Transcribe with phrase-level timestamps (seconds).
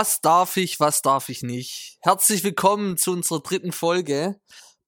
[0.00, 1.98] Was darf ich, was darf ich nicht?
[2.02, 4.40] Herzlich willkommen zu unserer dritten Folge.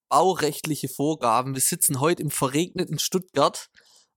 [0.08, 1.52] Baurechtliche Vorgaben.
[1.52, 3.70] Wir sitzen heute im verregneten Stuttgart,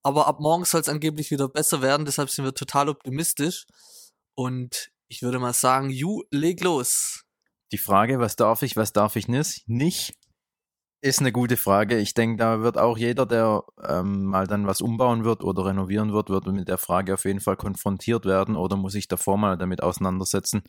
[0.04, 3.66] aber ab morgen soll es angeblich wieder besser werden, deshalb sind wir total optimistisch.
[4.36, 7.24] Und ich würde mal sagen, Ju, leg los.
[7.72, 10.16] Die Frage, was darf ich, was darf ich nicht,
[11.04, 11.98] ist eine gute Frage.
[11.98, 16.14] Ich denke, da wird auch jeder, der ähm, mal dann was umbauen wird oder renovieren
[16.14, 19.58] wird, wird mit der Frage auf jeden Fall konfrontiert werden oder muss sich davor mal
[19.58, 20.64] damit auseinandersetzen.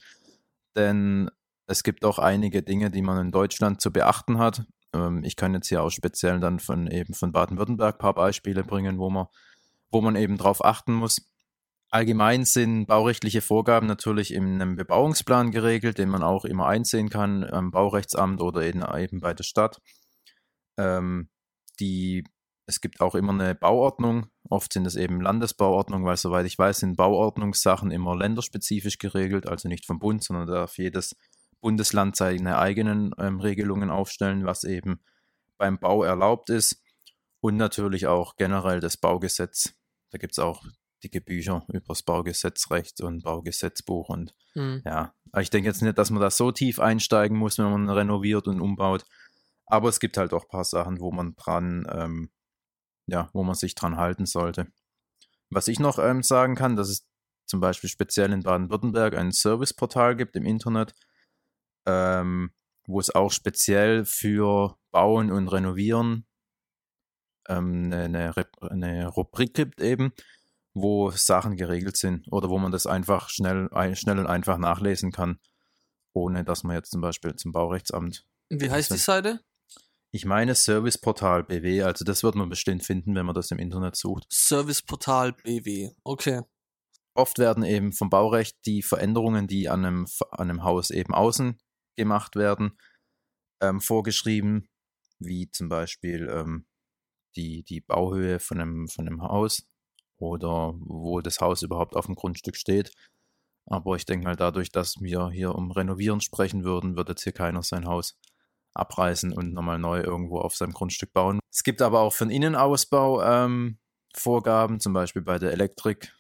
[0.75, 1.31] Denn
[1.69, 4.65] es gibt auch einige Dinge, die man in Deutschland zu beachten hat.
[4.93, 8.65] Ähm, ich kann jetzt hier auch speziell dann von eben von Baden-Württemberg ein paar Beispiele
[8.65, 9.27] bringen, wo man,
[9.93, 11.31] wo man eben drauf achten muss.
[11.91, 17.45] Allgemein sind baurechtliche Vorgaben natürlich in einem Bebauungsplan geregelt, den man auch immer einsehen kann
[17.45, 19.81] am Baurechtsamt oder eben bei der Stadt.
[20.77, 21.29] Ähm,
[21.81, 22.25] die,
[22.67, 24.27] es gibt auch immer eine Bauordnung.
[24.49, 29.69] Oft sind es eben Landesbauordnungen, weil soweit ich weiß, sind Bauordnungssachen immer länderspezifisch geregelt, also
[29.69, 31.17] nicht vom Bund, sondern darf jedes
[31.61, 35.01] Bundesland seine eigenen ähm, Regelungen aufstellen, was eben
[35.57, 36.83] beim Bau erlaubt ist.
[37.41, 39.75] Und natürlich auch generell das Baugesetz.
[40.11, 40.65] Da gibt es auch
[41.03, 44.09] dicke Bücher über das Baugesetzrecht und Baugesetzbuch.
[44.09, 44.83] Und mhm.
[44.85, 48.49] ja, ich denke jetzt nicht, dass man da so tief einsteigen muss, wenn man renoviert
[48.49, 49.05] und umbaut.
[49.67, 52.31] Aber es gibt halt auch ein paar Sachen, wo man dran, ähm,
[53.07, 54.67] ja, wo man sich dran halten sollte.
[55.51, 57.07] Was ich noch ähm, sagen kann, dass es
[57.47, 60.95] zum Beispiel speziell in Baden-Württemberg ein Serviceportal gibt im Internet,
[61.87, 62.51] ähm,
[62.87, 66.27] wo es auch speziell für Bauen und Renovieren
[67.49, 70.13] ähm, eine, eine, eine, Rubrik gibt eben,
[70.73, 75.39] wo Sachen geregelt sind oder wo man das einfach schnell, schnell und einfach nachlesen kann,
[76.13, 78.27] ohne dass man jetzt zum Beispiel zum Baurechtsamt.
[78.49, 79.41] Wie heißt die Seite?
[80.15, 83.97] Ich meine Serviceportal BW, also das wird man bestimmt finden, wenn man das im Internet
[83.97, 84.29] sucht.
[84.31, 86.43] Serviceportal BW, okay.
[87.15, 91.59] Oft werden eben vom Baurecht die Veränderungen, die an einem, an einem Haus eben außen
[91.97, 92.79] gemacht werden,
[93.61, 94.69] ähm, vorgeschrieben,
[95.19, 96.67] wie zum Beispiel ähm,
[97.35, 99.67] die, die Bauhöhe von einem, von einem Haus
[100.17, 102.93] oder wo das Haus überhaupt auf dem Grundstück steht.
[103.67, 107.33] Aber ich denke mal, dadurch, dass wir hier um Renovieren sprechen würden, wird jetzt hier
[107.33, 108.17] keiner sein Haus
[108.75, 111.41] abreißen und nochmal neu irgendwo auf seinem Grundstück bauen.
[111.51, 113.79] Es gibt aber auch für den Innenausbau ähm,
[114.15, 116.13] Vorgaben, zum Beispiel bei der Elektrik.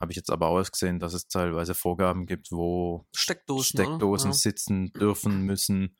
[0.00, 5.42] Habe ich jetzt aber ausgesehen, dass es teilweise Vorgaben gibt, wo Steckdosen, Steckdosen sitzen dürfen
[5.42, 5.96] müssen.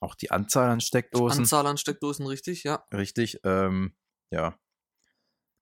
[0.00, 1.40] Auch die Anzahl an Steckdosen.
[1.40, 2.84] Anzahl an Steckdosen, richtig, ja.
[2.92, 3.94] Richtig, ähm,
[4.30, 4.58] ja.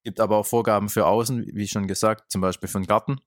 [0.05, 3.21] Gibt aber auch Vorgaben für außen, wie schon gesagt, zum Beispiel für den Garten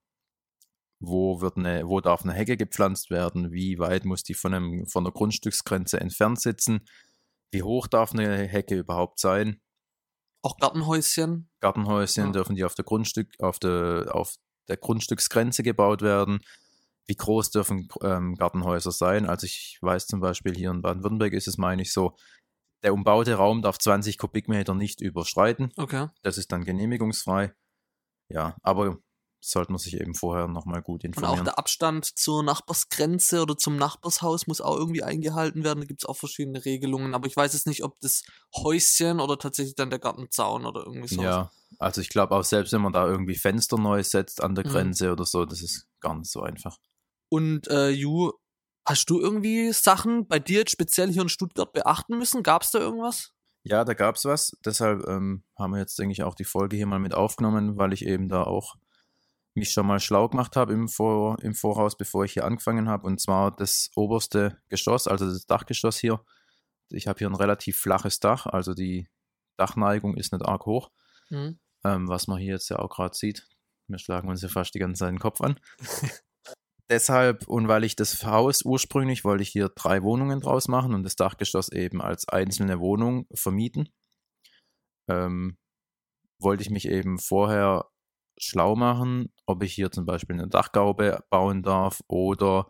[1.02, 4.86] wo, wird eine, wo darf eine Hecke gepflanzt werden, wie weit muss die von, einem,
[4.86, 6.86] von der Grundstücksgrenze entfernt sitzen,
[7.50, 9.60] wie hoch darf eine Hecke überhaupt sein.
[10.42, 11.50] Auch Gartenhäuschen?
[11.60, 12.32] Gartenhäuschen ja.
[12.32, 14.36] dürfen die auf der Grundstück, auf der, auf
[14.68, 16.40] der Grundstücksgrenze gebaut werden.
[17.06, 19.26] Wie groß dürfen ähm, Gartenhäuser sein?
[19.26, 22.16] Also ich weiß zum Beispiel hier in Baden-Württemberg ist es, meine ich, so,
[22.84, 25.72] der umbaute Raum darf 20 Kubikmeter nicht überschreiten.
[25.76, 26.08] Okay.
[26.22, 27.52] Das ist dann genehmigungsfrei.
[28.28, 28.98] Ja, aber
[29.44, 31.32] sollte man sich eben vorher nochmal gut informieren.
[31.32, 35.80] Und auch der Abstand zur Nachbarsgrenze oder zum Nachbarshaus muss auch irgendwie eingehalten werden.
[35.80, 38.22] Da gibt es auch verschiedene Regelungen, aber ich weiß jetzt nicht, ob das
[38.54, 41.22] Häuschen oder tatsächlich dann der Gartenzaun oder irgendwie so.
[41.22, 44.64] Ja, also ich glaube auch selbst wenn man da irgendwie Fenster neu setzt an der
[44.64, 44.70] mhm.
[44.70, 45.12] Grenze mhm.
[45.12, 46.78] oder so, das ist gar nicht so einfach.
[47.28, 48.30] Und äh, Ju,
[48.86, 52.44] hast du irgendwie Sachen bei dir jetzt speziell hier in Stuttgart beachten müssen?
[52.44, 53.32] Gab es da irgendwas?
[53.64, 54.56] Ja, da gab es was.
[54.64, 57.92] Deshalb ähm, haben wir jetzt, denke ich, auch die Folge hier mal mit aufgenommen, weil
[57.92, 58.76] ich eben da auch
[59.54, 63.06] mich schon mal schlau gemacht habe im, Vor im Voraus, bevor ich hier angefangen habe.
[63.06, 66.24] Und zwar das oberste Geschoss, also das Dachgeschoss hier.
[66.90, 69.08] Ich habe hier ein relativ flaches Dach, also die
[69.56, 70.90] Dachneigung ist nicht arg hoch,
[71.30, 71.58] mhm.
[71.84, 73.48] ähm, was man hier jetzt ja auch gerade sieht.
[73.88, 75.58] Wir schlagen uns ja fast die ganze Zeit den Kopf an.
[76.90, 81.04] Deshalb und weil ich das Haus ursprünglich wollte ich hier drei Wohnungen draus machen und
[81.04, 83.88] das Dachgeschoss eben als einzelne Wohnung vermieten,
[85.08, 85.56] ähm,
[86.38, 87.86] wollte ich mich eben vorher
[88.42, 92.68] schlau machen, ob ich hier zum Beispiel eine Dachgaube bauen darf oder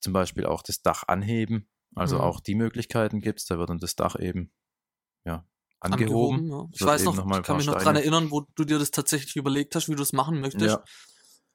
[0.00, 1.68] zum Beispiel auch das Dach anheben.
[1.94, 2.22] Also mhm.
[2.22, 3.46] auch die Möglichkeiten gibt es.
[3.46, 4.52] Da wird dann das Dach eben
[5.24, 5.46] ja,
[5.80, 6.38] angehoben.
[6.38, 6.68] angehoben ja.
[6.72, 9.36] Ich weiß noch, noch ich kann mich noch daran erinnern, wo du dir das tatsächlich
[9.36, 10.76] überlegt hast, wie du es machen möchtest.
[10.76, 10.84] Ja.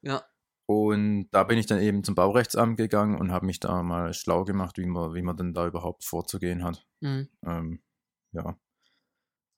[0.02, 0.24] ja.
[0.66, 4.44] Und da bin ich dann eben zum Baurechtsamt gegangen und habe mich da mal schlau
[4.44, 6.86] gemacht, wie man, wie man denn da überhaupt vorzugehen hat.
[7.00, 7.28] Mhm.
[7.44, 7.82] Ähm,
[8.32, 8.56] ja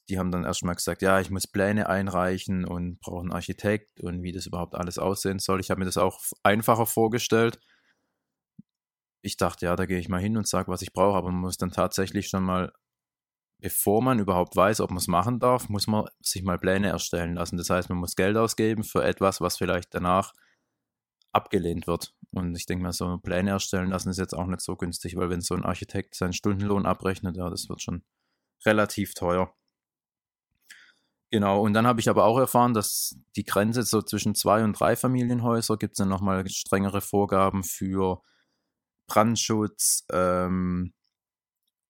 [0.09, 4.23] die haben dann erstmal gesagt, ja, ich muss Pläne einreichen und brauche einen Architekt und
[4.23, 5.61] wie das überhaupt alles aussehen soll.
[5.61, 7.61] Ich habe mir das auch einfacher vorgestellt.
[9.23, 11.43] Ich dachte, ja, da gehe ich mal hin und sage, was ich brauche, aber man
[11.43, 12.73] muss dann tatsächlich schon mal,
[13.61, 17.37] bevor man überhaupt weiß, ob man es machen darf, muss man sich mal Pläne erstellen
[17.37, 17.57] lassen.
[17.57, 20.33] Das heißt, man muss Geld ausgeben für etwas, was vielleicht danach
[21.33, 22.15] abgelehnt wird.
[22.33, 25.31] Und ich denke mal, so Pläne erstellen lassen ist jetzt auch nicht so günstig, weil
[25.31, 28.03] wenn so ein Architekt seinen Stundenlohn abrechnet, ja, das wird schon
[28.65, 29.55] relativ teuer.
[31.33, 34.79] Genau, und dann habe ich aber auch erfahren, dass die Grenze so zwischen zwei und
[34.79, 38.21] drei Familienhäuser gibt es dann nochmal strengere Vorgaben für
[39.09, 40.93] Brandschutz ähm,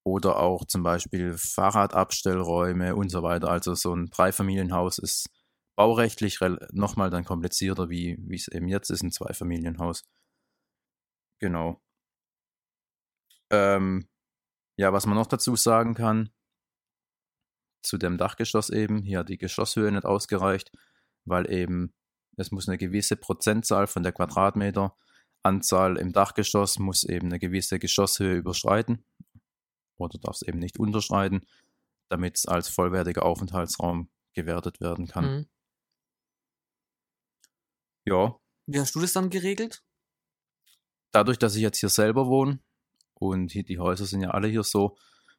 [0.05, 3.49] oder auch zum Beispiel Fahrradabstellräume und so weiter.
[3.51, 5.29] Also so ein Dreifamilienhaus ist
[5.77, 6.39] baurechtlich
[6.73, 10.03] nochmal dann komplizierter, wie es eben jetzt ist, ein Zweifamilienhaus.
[11.41, 11.81] Genau.
[13.51, 14.09] Ähm,
[14.79, 16.31] ja, was man noch dazu sagen kann,
[17.83, 19.03] zu dem Dachgeschoss eben.
[19.03, 20.73] Hier hat die Geschosshöhe nicht ausgereicht,
[21.25, 21.93] weil eben
[22.37, 28.37] es muss eine gewisse Prozentzahl von der Quadratmeteranzahl im Dachgeschoss muss eben eine gewisse Geschosshöhe
[28.37, 29.05] überschreiten
[29.97, 31.47] oder darf es eben nicht unterschreiten,
[32.09, 35.25] damit es als vollwertiger Aufenthaltsraum gewertet werden kann.
[35.25, 35.49] Mhm.
[38.05, 38.37] Ja.
[38.67, 39.85] Wie hast du das dann geregelt?
[41.13, 42.61] Dadurch, dass ich jetzt hier selber wohne
[43.15, 44.97] und die Häuser sind ja alle hier so,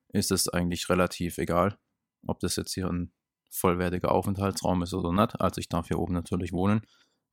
[0.09, 1.79] ist es eigentlich relativ egal
[2.27, 3.11] ob das jetzt hier ein
[3.49, 5.39] vollwertiger Aufenthaltsraum ist oder nicht.
[5.39, 6.81] Also ich darf hier oben natürlich wohnen,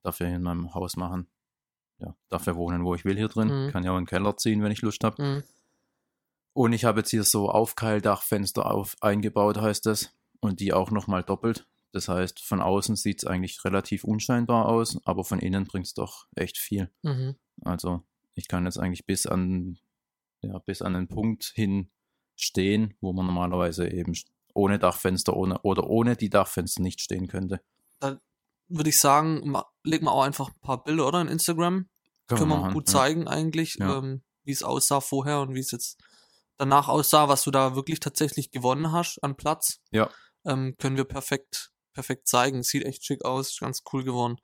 [0.02, 1.28] darf hier in meinem Haus machen.
[1.98, 3.48] Ja, darf ja wohnen, wo ich will hier drin.
[3.66, 3.70] Mhm.
[3.70, 5.22] Kann ja auch in den Keller ziehen, wenn ich Lust habe.
[5.22, 5.42] Mhm.
[6.52, 10.14] Und ich habe jetzt hier so Aufkeildachfenster auf, eingebaut, heißt das.
[10.40, 11.68] Und die auch nochmal doppelt.
[11.92, 15.94] Das heißt, von außen sieht es eigentlich relativ unscheinbar aus, aber von innen bringt es
[15.94, 16.90] doch echt viel.
[17.02, 17.36] Mhm.
[17.62, 18.02] Also
[18.34, 19.78] ich kann jetzt eigentlich bis an,
[20.40, 21.90] ja, bis an den Punkt hin
[22.36, 24.14] stehen, wo man normalerweise eben
[24.54, 27.60] ohne Dachfenster ohne, oder ohne die Dachfenster nicht stehen könnte.
[28.00, 28.20] Dann
[28.68, 29.54] würde ich sagen,
[29.84, 31.20] legen wir auch einfach ein paar Bilder, oder?
[31.20, 31.88] In Instagram.
[32.26, 32.92] Können, Können wir machen, gut ja.
[32.92, 33.98] zeigen eigentlich, ja.
[33.98, 35.98] ähm, wie es aussah vorher und wie es jetzt
[36.56, 39.80] danach aussah, was du da wirklich tatsächlich gewonnen hast an Platz.
[39.90, 40.10] Ja.
[40.44, 42.62] Ähm, können wir perfekt, perfekt zeigen.
[42.62, 44.36] Sieht echt schick aus, ganz cool geworden.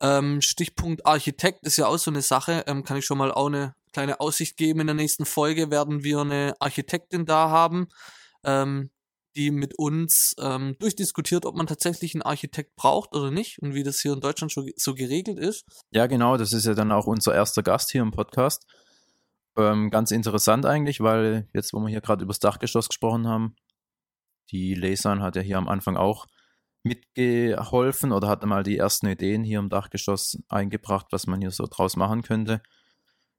[0.00, 2.64] Ähm, Stichpunkt Architekt ist ja auch so eine Sache.
[2.66, 4.80] Ähm, kann ich schon mal auch eine kleine Aussicht geben.
[4.80, 7.88] In der nächsten Folge werden wir eine Architektin da haben,
[8.44, 8.90] ähm,
[9.36, 13.82] die mit uns ähm, durchdiskutiert, ob man tatsächlich einen Architekt braucht oder nicht und wie
[13.82, 15.64] das hier in Deutschland schon so geregelt ist.
[15.90, 18.66] Ja, genau, das ist ja dann auch unser erster Gast hier im Podcast.
[19.56, 23.54] Ähm, ganz interessant eigentlich, weil jetzt, wo wir hier gerade über das Dachgeschoss gesprochen haben,
[24.50, 26.26] die Lesan hat ja hier am Anfang auch
[26.84, 31.66] mitgeholfen oder hat mal die ersten Ideen hier im Dachgeschoss eingebracht, was man hier so
[31.66, 32.62] draus machen könnte.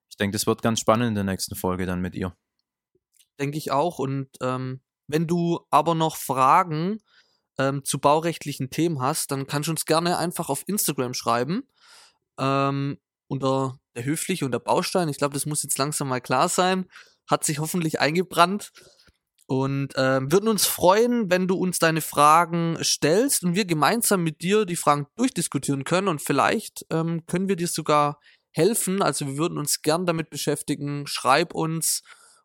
[0.10, 2.36] Ich denke, das wird ganz spannend in der nächsten Folge dann mit ihr.
[3.40, 7.00] Denke ich auch und ähm, wenn du aber noch Fragen
[7.58, 11.64] ähm, zu baurechtlichen Themen hast, dann kannst du uns gerne einfach auf Instagram schreiben.
[12.40, 12.98] Ähm,
[13.28, 15.10] unter der Höfliche und der Baustein.
[15.10, 16.86] Ich glaube, das muss jetzt langsam mal klar sein.
[17.30, 18.72] Hat sich hoffentlich eingebrannt.
[19.46, 24.42] Und ähm, würden uns freuen, wenn du uns deine Fragen stellst und wir gemeinsam mit
[24.42, 26.08] dir die Fragen durchdiskutieren können.
[26.08, 28.20] Und vielleicht ähm, können wir dir sogar
[28.52, 29.02] helfen.
[29.02, 31.08] Also wir würden uns gern damit beschäftigen.
[31.08, 32.04] Schreib uns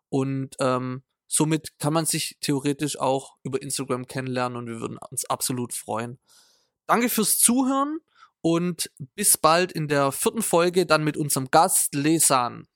[0.09, 5.27] und ähm, Somit kann man sich theoretisch auch über Instagram kennenlernen und wir würden uns
[5.27, 6.19] absolut freuen.
[6.87, 7.99] Danke fürs Zuhören
[8.41, 12.67] und bis bald in der vierten Folge dann mit unserem Gast Lesan.